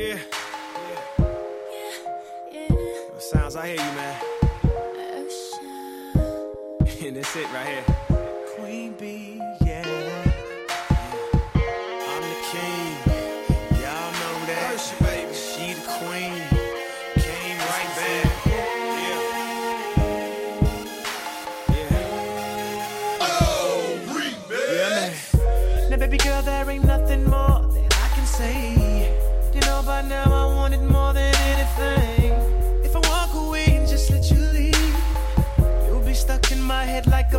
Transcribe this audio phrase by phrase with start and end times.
[0.00, 0.18] Yeah.
[0.88, 1.92] Yeah.
[2.50, 3.18] Yeah.
[3.18, 4.16] Sounds, I hear you, man.
[4.64, 5.26] Oh,
[6.16, 7.06] Ocean.
[7.06, 7.84] and that's it right here.
[8.56, 9.39] Queen Bee.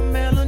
[0.02, 0.41] the melody.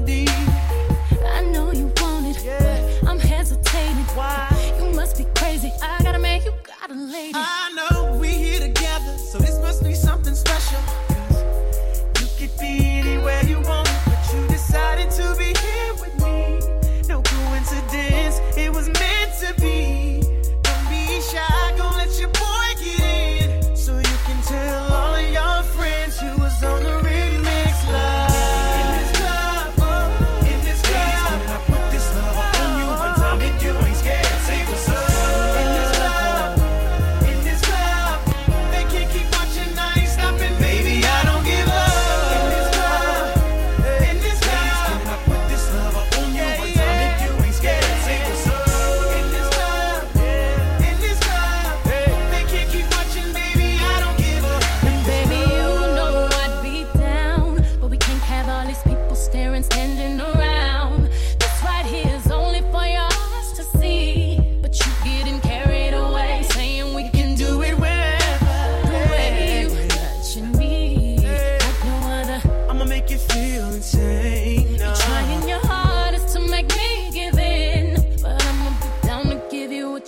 [73.43, 79.71] You're trying your hardest to make me give in, but I'ma be down to give
[79.71, 80.01] you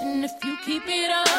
[0.00, 1.29] and if you keep it up.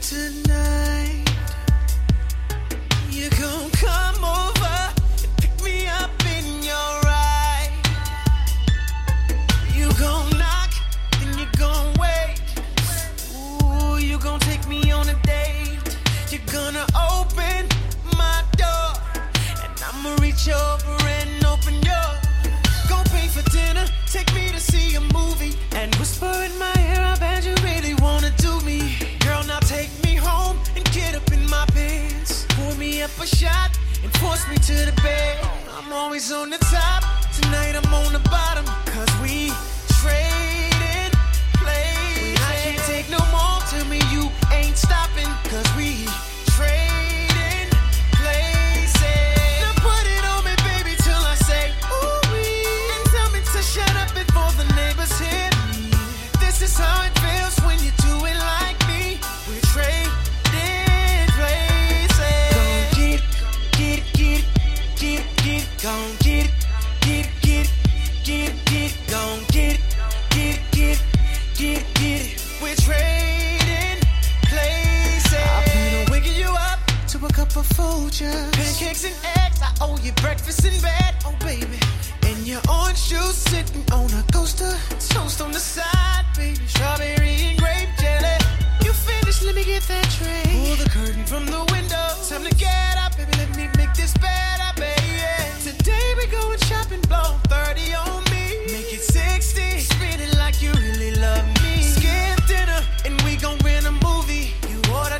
[0.00, 0.57] tonight.
[34.48, 35.38] me to the bed.
[35.76, 37.04] I'm always on the top.
[37.32, 38.77] Tonight I'm on the bottom.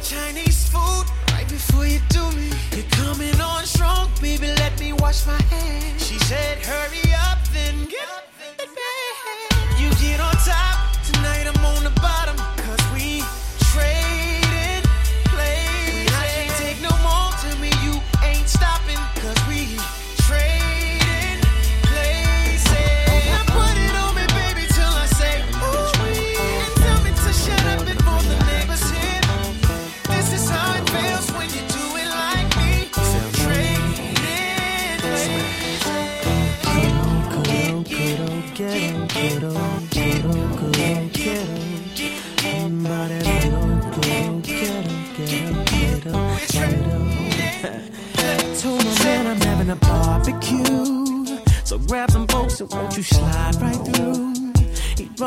[0.08, 2.50] Chinese food right before you do me.
[2.72, 4.46] You're coming on strong, baby.
[4.46, 6.06] Let me wash my hands.
[6.06, 8.27] She said, Hurry up, then get up.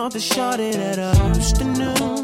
[0.02, 2.21] off the shorty that I used to know.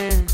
[0.00, 0.28] friend.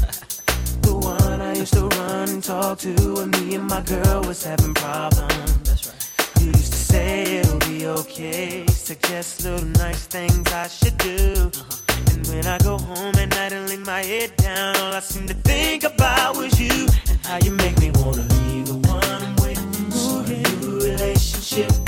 [0.83, 4.45] the one I used to run and talk to when me and my girl was
[4.45, 5.59] having problems.
[5.67, 6.03] That's right.
[6.41, 8.67] You used to say it'll be okay.
[8.67, 11.51] Suggest little nice things I should do.
[11.51, 12.13] Uh-huh.
[12.13, 15.27] And when I go home at night and lay my head down, all I seem
[15.29, 19.35] to think about was you and how you make me wanna be the one I'm
[19.43, 19.61] with.
[19.93, 21.86] So a new relationship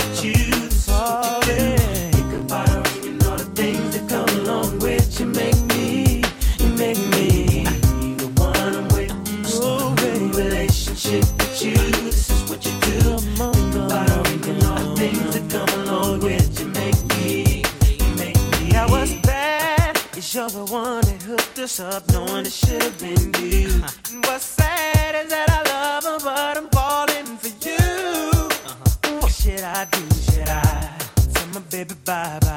[21.80, 23.68] Up knowing it should have been you.
[24.10, 27.76] And what's sad is that I love her, but I'm falling for you.
[27.76, 29.20] Uh-huh.
[29.20, 30.00] What should I do?
[30.32, 30.98] Should I
[31.32, 32.47] tell my baby bye bye?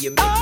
[0.00, 0.37] You make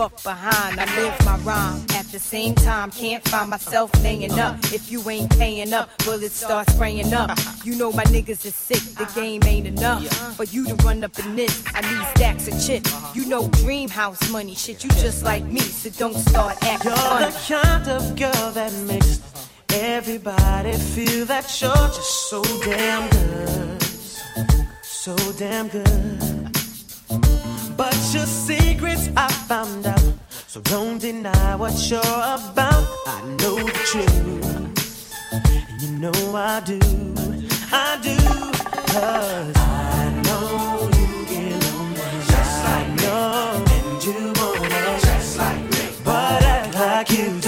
[0.00, 0.80] up behind.
[0.80, 1.84] I live my rhyme.
[1.94, 4.56] At the same time, can't find myself laying up.
[4.72, 7.38] If you ain't paying up, bullets start spraying up.
[7.64, 8.82] You know my niggas is sick.
[8.96, 10.02] The game ain't enough
[10.36, 11.62] for you to run up in this.
[11.74, 12.90] I need stacks of chips.
[13.14, 14.82] You know dream house money, shit.
[14.82, 17.26] You just like me, so don't start acting You're funny.
[17.26, 19.20] the kind of girl that makes
[19.74, 23.82] everybody feel that you're just so damn good,
[24.82, 26.29] so damn good.
[27.80, 30.12] But your secrets I found out,
[30.46, 32.84] so don't deny what you're about.
[33.06, 34.44] I know the truth,
[35.32, 36.78] and you know I do,
[37.72, 38.16] I do,
[38.84, 45.62] 'cause I know you get lonely, just like know, and you want it just like
[45.72, 47.39] me, but act like you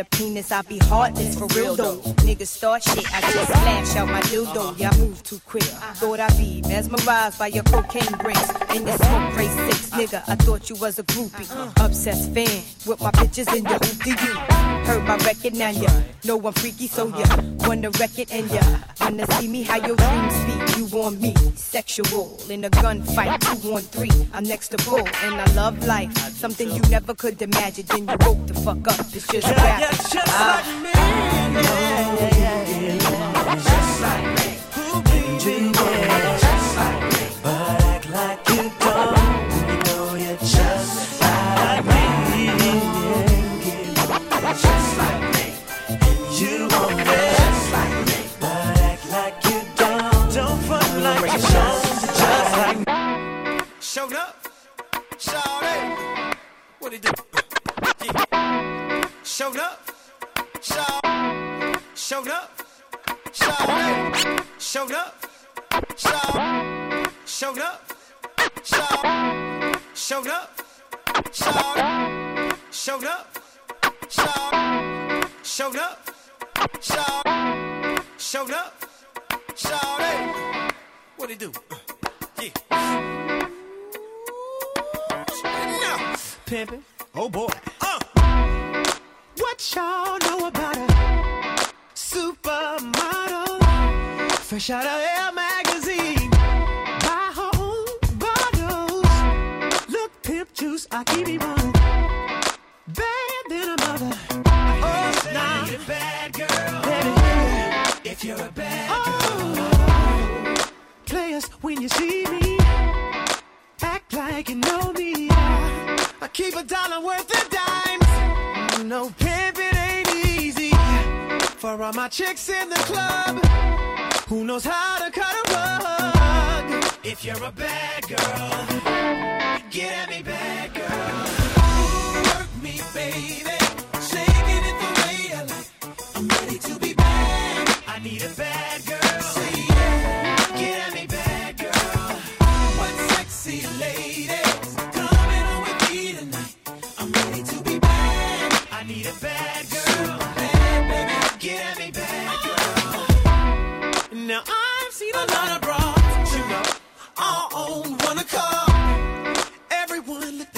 [0.00, 1.96] a penis, I'd be heartless for real though.
[2.26, 4.78] Niggas start shit, I just flash out my dildo.
[4.78, 5.62] Yeah, I move too quick.
[6.00, 10.22] Thought I'd be mesmerized by your cocaine bricks and your smoke race six, nigga.
[10.28, 11.48] I thought you was a groupie,
[11.84, 14.34] obsessed fan with my pictures in your hoopty you.
[14.86, 15.90] Heard my record now, ya
[16.24, 17.26] know I'm freaky, so ya
[17.66, 18.62] wanna wreck it and ya
[19.00, 20.76] wanna see me how your dreams speak.
[20.76, 24.28] You want me, sexual in a gunfight, two on three.
[24.32, 27.86] I'm next to bull and I love life, something you never could imagine.
[27.86, 29.00] Then you woke the fuck up.
[29.14, 30.90] It's just yeah, just like me.
[30.92, 33.54] Yeah, yeah, yeah, yeah.
[33.54, 34.39] Just like me.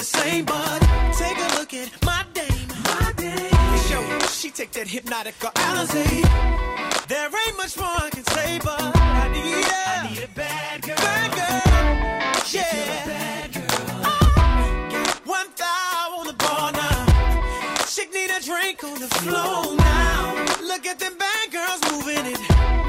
[0.03, 0.79] The same, but
[1.17, 2.67] take a look at my dame.
[2.83, 3.77] My dame.
[3.87, 4.03] Show
[4.39, 6.03] she take that hypnotic Alizé.
[7.07, 10.81] There ain't much more I can say, but I need a, I need a bad
[10.81, 10.95] girl.
[10.97, 11.61] Bad girl.
[12.51, 13.05] Yeah.
[13.05, 14.01] bad girl.
[14.03, 14.89] Ah.
[14.91, 17.85] got one thigh on the bar now.
[17.87, 20.45] Chick need a drink on the floor now.
[20.61, 22.39] Look at them bad girls moving it.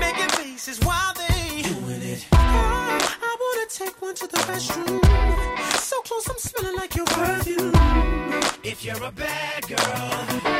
[0.00, 2.26] Making faces while they doing it.
[2.32, 5.33] Oh, I wanna take one to the restroom.
[8.96, 10.53] You're a bad girl,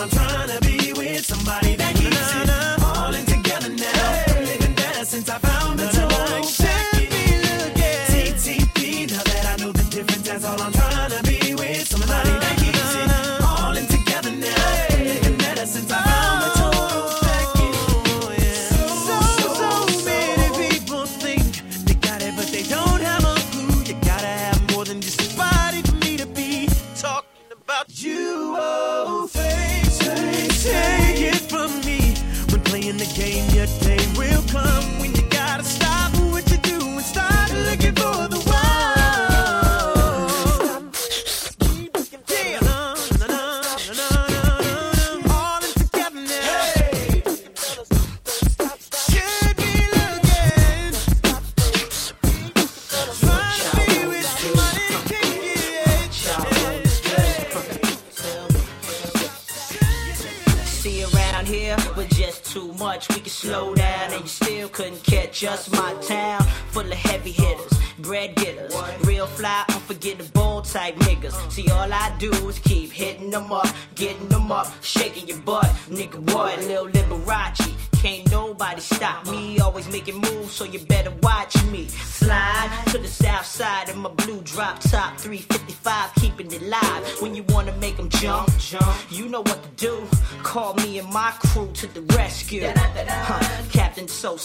[0.00, 0.47] I'm trying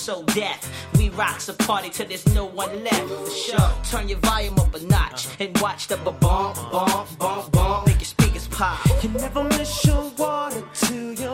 [0.03, 0.69] so deaf.
[0.97, 3.07] We rocks a party till there's no one left.
[3.07, 3.69] The show.
[3.89, 5.35] Turn your volume up a notch uh-huh.
[5.45, 7.85] and watch the bomb, bomb, bomb, bomb.
[7.85, 8.85] Make your speakers pop.
[9.01, 11.32] You never miss your water to your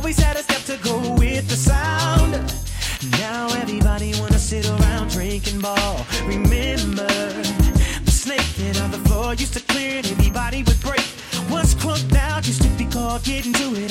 [0.00, 2.32] always had a step to go with the sound.
[3.20, 6.06] Now everybody wanna sit around drinking ball.
[6.24, 7.06] Remember
[8.06, 11.04] the snake that on the floor used to clear and everybody would break.
[11.50, 13.89] What's crunk now used to be called getting to it.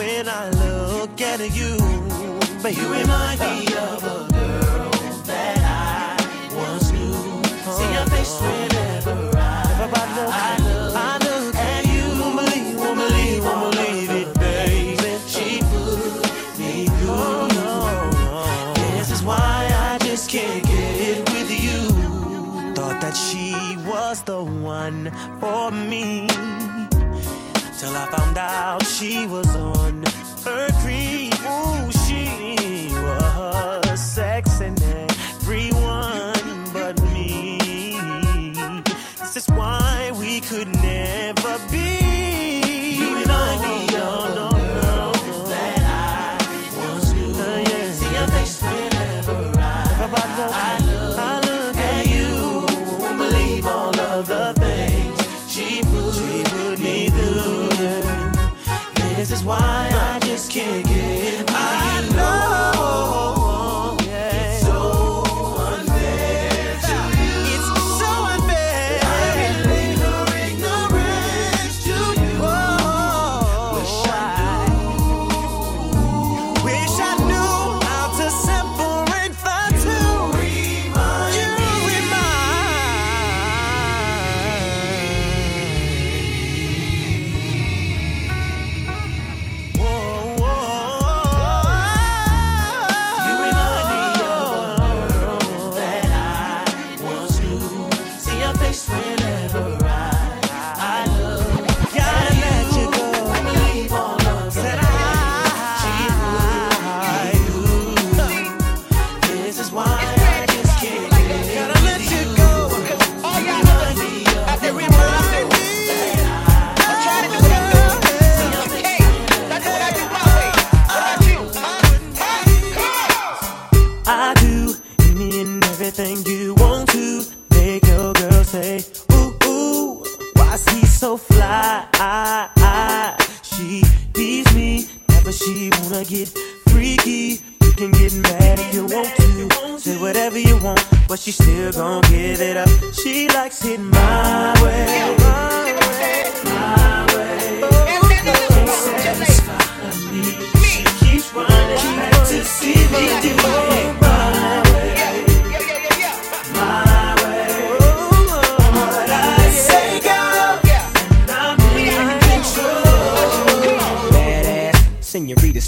[0.00, 1.76] when I look at you.
[2.62, 2.80] Baby.
[2.80, 4.90] You remind me of a girl
[5.30, 6.16] that I
[6.56, 7.12] once knew.
[7.76, 9.50] See your face whenever I,
[10.00, 12.04] I, look, I look at you.
[12.20, 15.12] Won't believe, won't believe, won't believe it, baby.
[15.34, 17.48] She put me through.
[18.96, 19.58] This is why
[19.88, 21.80] I just can't get it with you.
[22.74, 23.52] Thought that she
[23.86, 26.29] was the one for me
[28.34, 30.02] found out she was on
[30.44, 31.34] her creep.
[31.42, 37.58] Ooh, she was sexing everyone but me.
[39.18, 42.96] This is why we could never be.
[42.98, 44.50] You and I, we all know.
[45.48, 46.38] That I
[46.76, 47.32] once knew.
[47.32, 47.64] Uh.
[48.44, 49.60] See whenever
[50.52, 50.69] I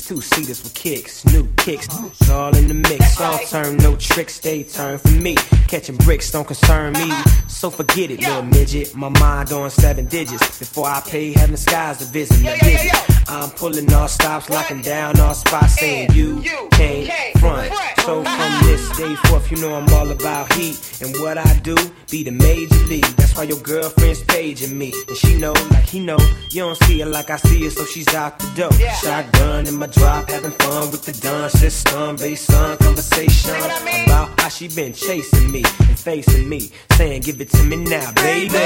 [0.02, 1.86] two seaters with kicks, new kicks.
[1.88, 3.20] It's all in the mix.
[3.20, 5.36] All turn, no tricks, they turn for me.
[5.68, 7.12] Catching bricks don't concern me.
[7.48, 8.94] So forget it, little midget.
[8.96, 10.58] My mind on seven digits.
[10.58, 13.28] Before I pay heaven skies to visit the visit.
[13.28, 16.42] I'm pulling all stops, locking down all spots, saying you
[16.72, 17.72] can't front.
[18.00, 21.00] So from this day forth, you know I'm all about heat.
[21.00, 21.76] And what I do,
[22.10, 23.04] be the major league.
[23.16, 24.92] That's why your girlfriend's paging me.
[25.08, 26.18] And she know, like he know,
[26.50, 28.72] you don't see her like I see her, so she's out the door.
[29.00, 32.16] Shotgun in my drop, having fun with the dun system.
[32.16, 33.56] Bass on conversation
[34.04, 36.70] about how she been chasing me and facing me.
[36.92, 38.58] Saying, give it to me now, baby.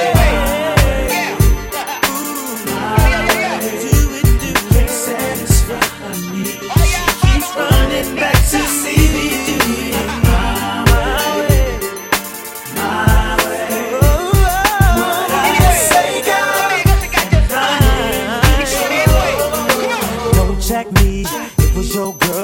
[8.53, 8.66] Don't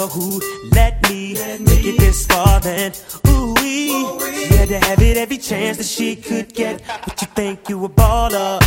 [0.02, 0.40] girl who
[0.72, 2.60] let me make it this far.
[2.60, 2.92] Then,
[3.28, 6.82] ooh wee, she had to have it every chance that she could get.
[6.86, 8.60] But you think you a baller,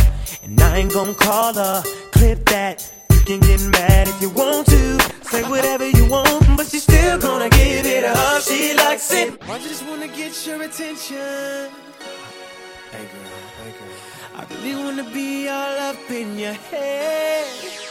[0.44, 1.82] and I ain't gonna call her.
[2.12, 2.92] Clip that.
[3.10, 5.00] You can get mad if you want to.
[5.30, 8.42] Say whatever you want, but she's still gonna give it up.
[8.42, 9.38] She likes it.
[9.42, 11.70] I just wanna get your attention.
[12.92, 13.96] Hey girl, hey girl.
[14.36, 17.85] I really wanna be all up in your head.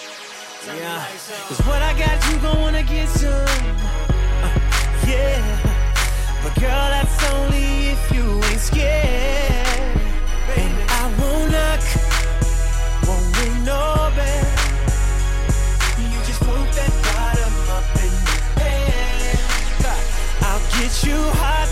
[0.68, 1.06] Yeah,
[1.48, 3.30] cause what I got, you gon' wanna get some.
[3.32, 4.50] Uh,
[5.06, 5.38] yeah,
[6.42, 10.00] but girl, that's only if you ain't scared.
[10.58, 11.82] And I won't knock,
[13.06, 14.46] won't ring no bell.
[16.02, 19.38] You just put that bottom up in the air.
[20.42, 21.70] I'll get you hot,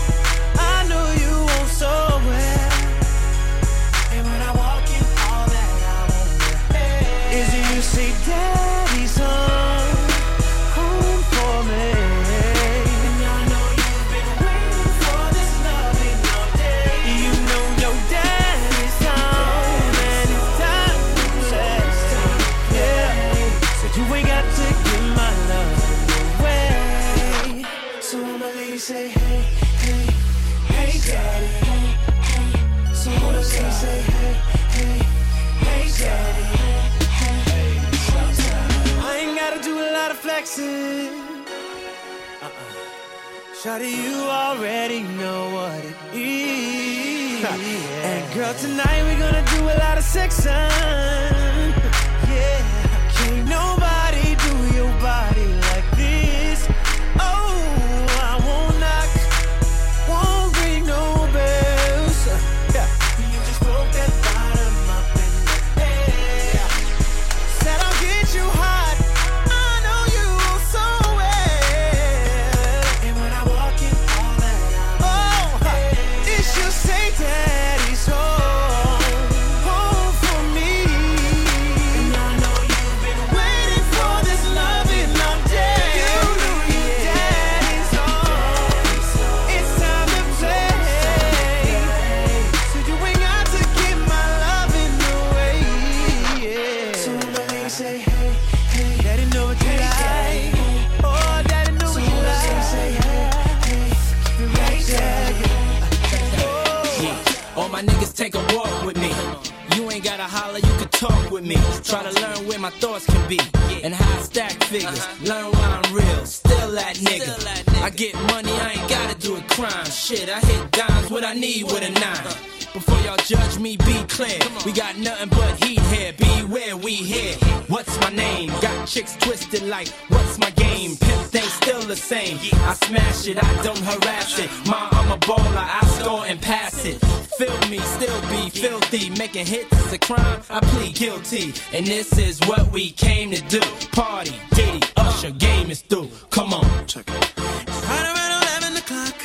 [114.34, 115.06] stack figures.
[115.22, 117.82] Learn why I'm real, still that nigga.
[117.82, 119.86] I get money, I ain't gotta do a crime.
[119.86, 122.53] Shit, I hit dimes, what I need with a nine.
[122.74, 124.36] Before y'all judge me, be clear.
[124.66, 126.12] We got nothing but heat here.
[126.12, 127.36] Beware, we here.
[127.68, 128.48] What's my name?
[128.60, 130.96] Got chicks twisted like, what's my game?
[130.96, 132.36] Pimp thing still the same.
[132.66, 134.50] I smash it, I don't harass it.
[134.66, 136.98] Ma, I'm a baller, I score and pass it.
[137.38, 139.10] Feel me, still be filthy.
[139.10, 141.54] Making hits is a crime, I plead guilty.
[141.72, 143.60] And this is what we came to do.
[143.92, 146.10] Party, Diddy, Usher, game is through.
[146.30, 146.86] Come on.
[146.88, 147.38] Check it.
[147.38, 149.22] Right around 11 o'clock,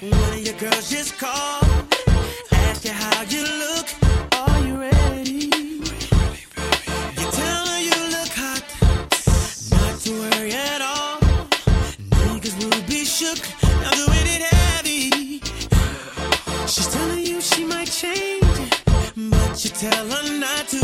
[0.00, 1.63] one of your girls just called.
[19.90, 20.83] Tell her not to.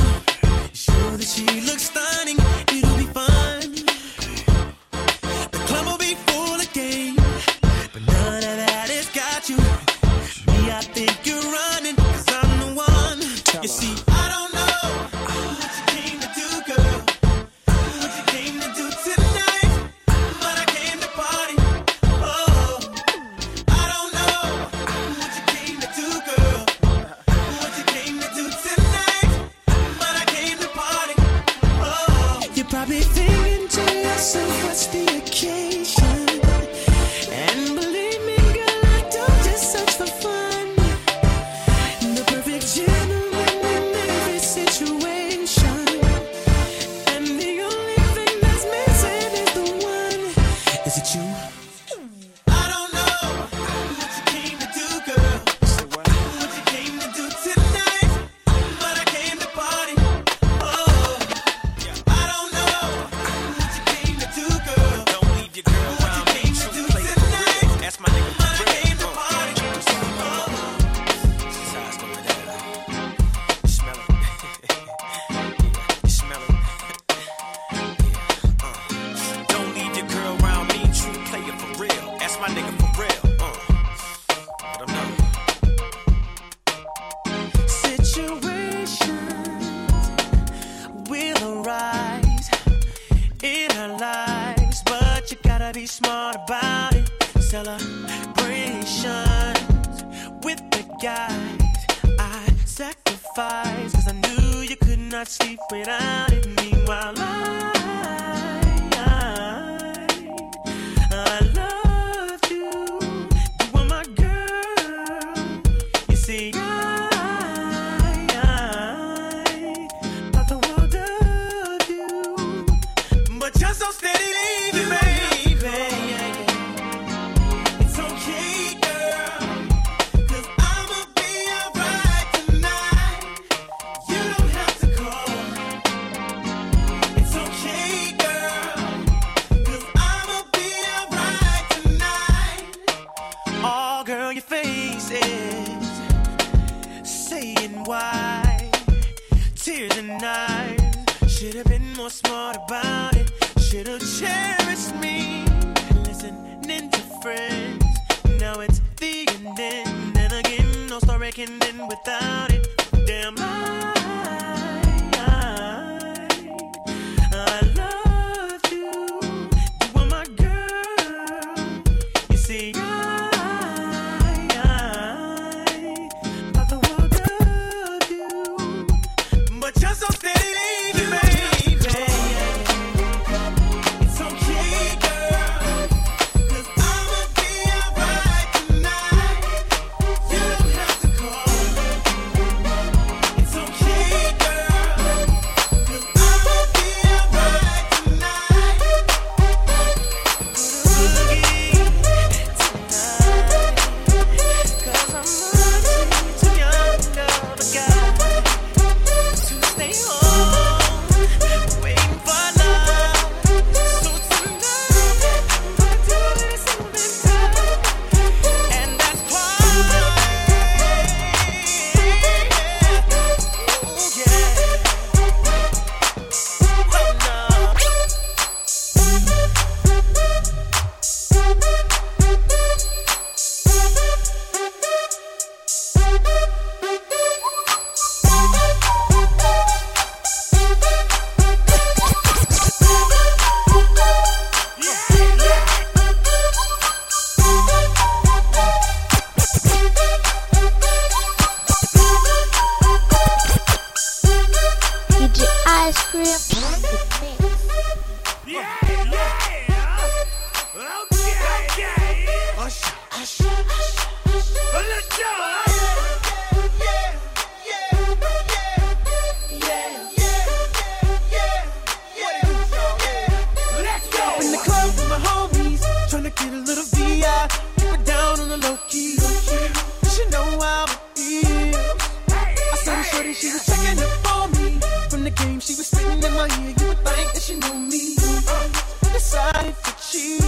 [285.30, 286.74] the game she was spitting in my ear.
[286.78, 288.16] You would think that she knew me.
[288.48, 288.68] Uh,
[289.12, 290.40] Decided to cheat.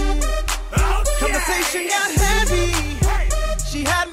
[0.77, 1.19] Oh, okay.
[1.19, 2.73] Conversation got heavy.
[3.71, 4.12] She had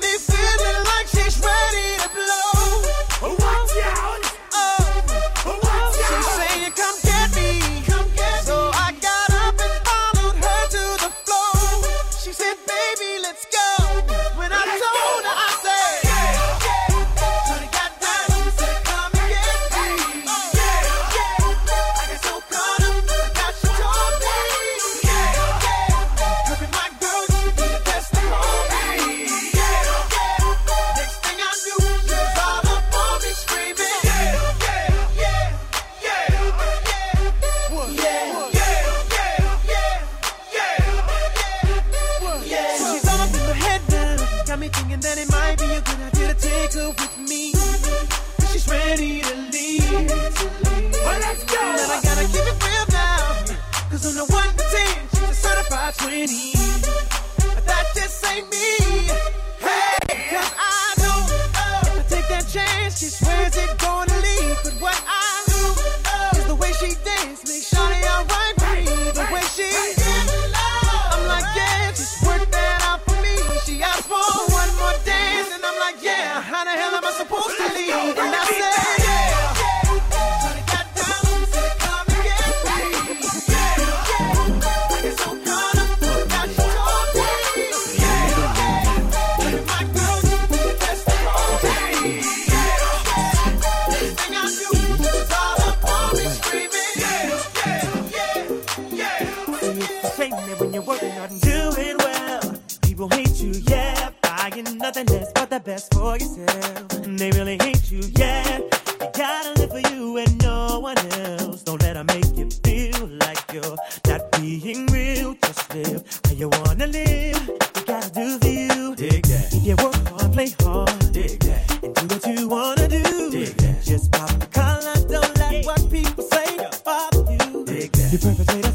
[103.00, 107.06] People hate you, yeah, buying nothing less but the best for yourself.
[107.06, 108.58] And they really hate you, yeah.
[108.58, 111.64] You gotta live for you and no one else.
[111.64, 115.34] Don't let them make you feel like you're not being real.
[115.42, 117.48] Just live how you wanna live.
[117.48, 118.96] You gotta do for you.
[118.98, 119.58] Dig that.
[119.64, 121.14] Yeah, work hard, play hard.
[121.14, 121.82] Dig that.
[121.82, 123.32] And do what you wanna do.
[123.32, 123.82] Dig that.
[123.82, 124.96] Just pop the collar.
[125.08, 125.62] Don't let yeah.
[125.66, 127.64] what people say bother you.
[127.64, 128.12] Dig that.
[128.12, 128.69] You're perfect.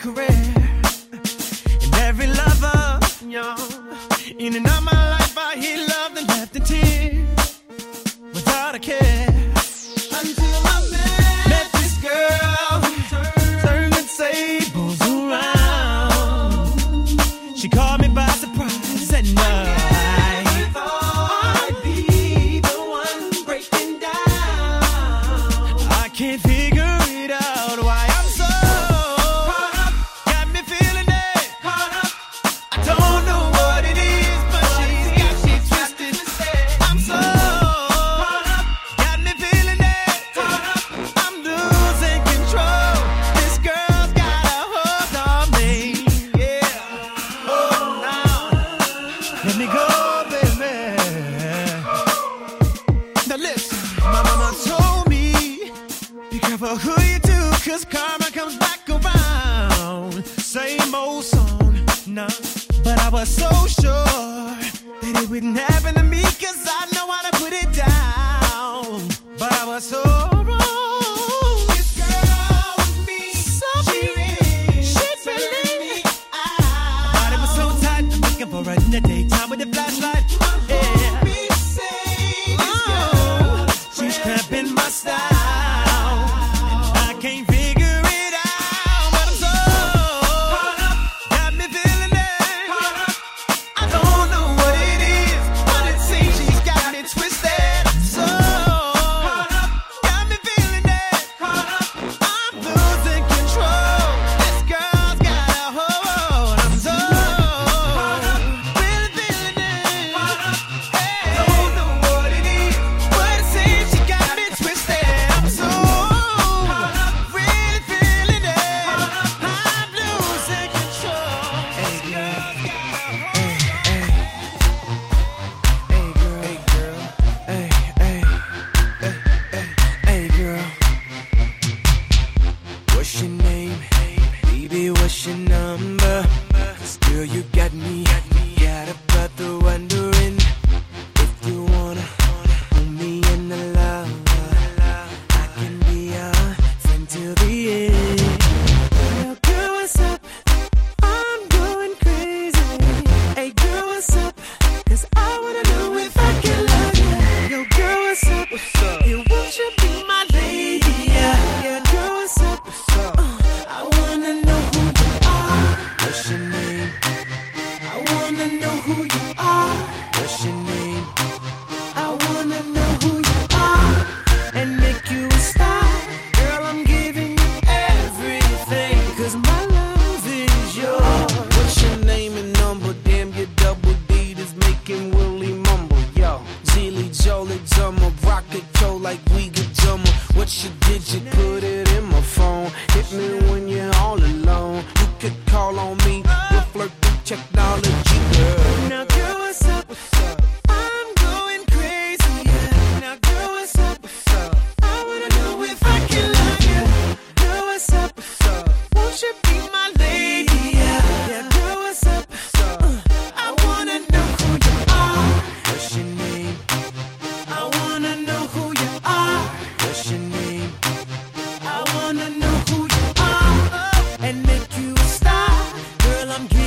[0.00, 0.28] career.
[1.82, 3.56] And every lover, yeah,
[4.38, 4.99] in and out my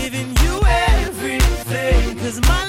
[0.04, 2.18] giving you everything.
[2.18, 2.62] Cause my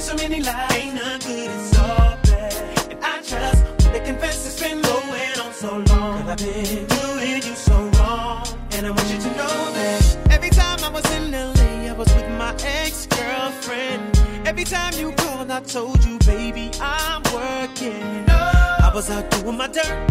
[0.00, 2.90] been so many lies, ain't no good, it's all bad.
[2.90, 6.22] And I just wanna confess it's been going on so long.
[6.22, 8.46] Cause I've been doing you so wrong.
[8.72, 12.08] And I want you to know that every time I was in LA, I was
[12.14, 14.18] with my ex girlfriend.
[14.46, 16.09] Every time you called, I told you,
[19.00, 20.10] was out doing my dirt.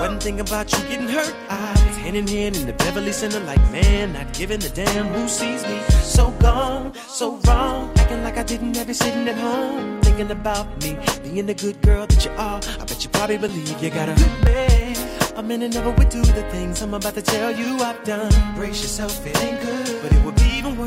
[0.00, 1.32] Wasn't thinking about you getting hurt.
[1.48, 5.28] I hand in hand in the Beverly Center, like, man, not giving a damn who
[5.28, 5.78] sees me.
[6.16, 7.92] So gone, so wrong.
[7.96, 10.00] Acting like I didn't you sitting at home.
[10.02, 12.60] Thinking about me, being the good girl that you are.
[12.80, 14.96] I bet you probably believe you got a good man.
[15.36, 18.32] A minute never would do the things I'm about to tell you I've done.
[18.56, 20.02] Brace yourself, it ain't good.
[20.02, 20.23] But it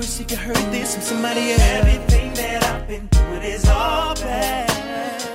[0.08, 1.62] would be even worse if you heard this from somebody else.
[1.62, 4.72] Everything that I've been doing is all bad.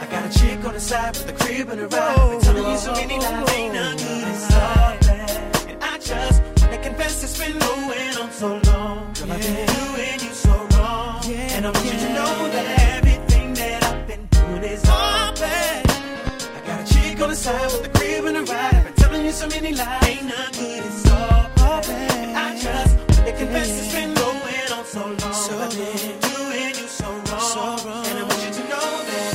[0.02, 2.30] I got a chick on the side with a crib and a ride.
[2.30, 5.70] Been telling you so many lies, ain't none good, it's all bad.
[5.70, 9.12] And I just wanna confess it's been going on so long.
[9.14, 11.24] Girl, I've been doing you so wrong.
[11.54, 12.66] and I want you to know that
[12.96, 15.90] everything that I've been doing is all bad.
[16.56, 18.74] I got a chick on the side with a crib and a ride.
[18.74, 22.10] I've been telling you so many lies, ain't none good, it's all bad.
[22.24, 25.32] And I just wanna confess it's been going on so long.
[25.32, 28.04] So I've been doing you so wrong.
[28.06, 29.32] And I want you to know that.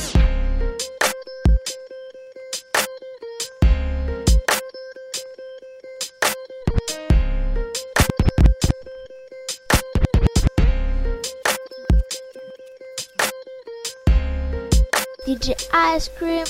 [15.24, 16.44] DJ Ice Cream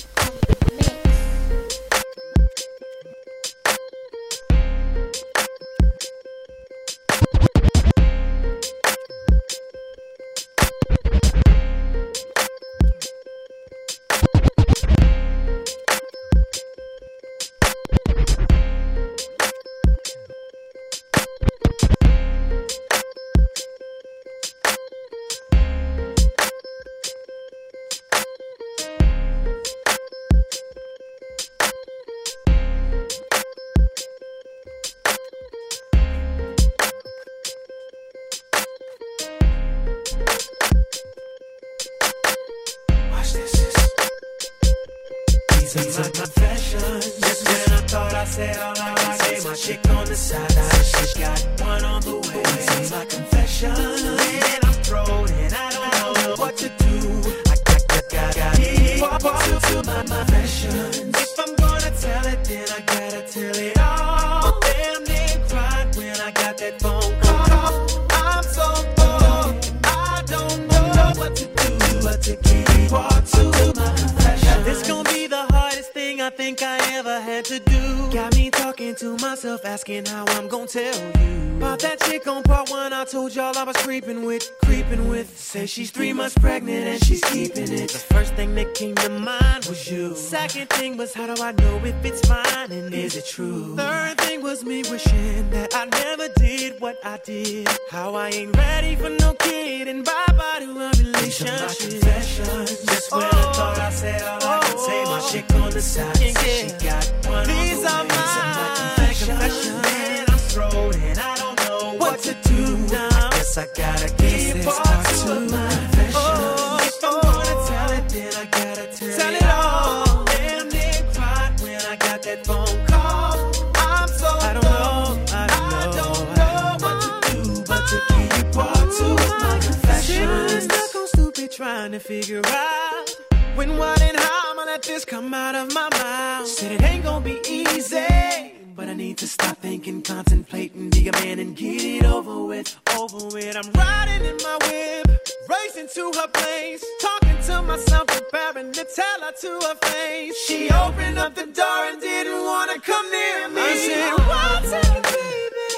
[131.99, 133.07] to figure out
[133.55, 136.47] when, what, and how I'ma let this come out of my mouth.
[136.47, 138.55] Said it ain't gonna be easy.
[138.77, 142.77] But I need to stop thinking, contemplating, be a man and get it over with,
[142.97, 143.57] over with.
[143.57, 145.07] I'm riding in my whip,
[145.49, 150.37] racing to her place, talking to myself, preparing to tell her to her face.
[150.47, 153.63] She opened up the door and didn't wanna come near me.
[153.63, 155.69] I said, What's up, baby?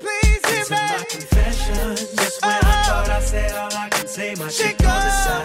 [0.00, 0.82] Please hear me.
[0.92, 1.96] my confession.
[2.16, 2.84] Just when I uh-huh.
[2.84, 5.34] thought I said all I can say, my chick on the side said she got
[5.34, 5.43] one on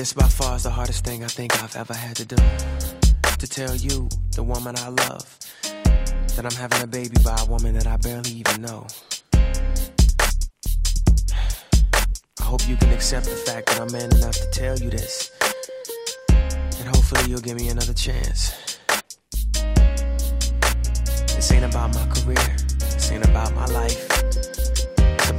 [0.00, 2.99] this by far is the hardest thing I think I've ever had to do.
[3.40, 7.72] To tell you, the woman I love, that I'm having a baby by a woman
[7.72, 8.86] that I barely even know.
[12.38, 15.30] I hope you can accept the fact that I'm man enough to tell you this.
[16.28, 18.78] And hopefully you'll give me another chance.
[21.34, 22.56] This ain't about my career.
[22.78, 24.59] This ain't about my life.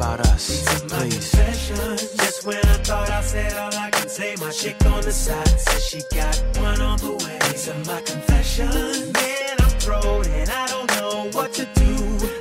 [0.02, 0.82] About us.
[0.90, 1.32] Please.
[2.18, 5.48] Just when I thought I said all I can say, my chick on the side
[5.48, 7.38] said she got one on the way.
[7.52, 9.14] These are my confessions.
[9.14, 11.94] Man, I'm thrown and I don't know what to do.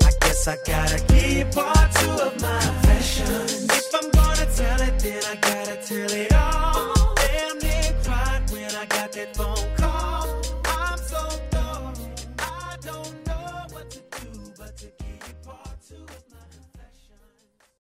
[0.09, 3.65] I guess I gotta give part two of my confessions.
[3.65, 6.70] If I'm gonna tell it, then I gotta tell it all.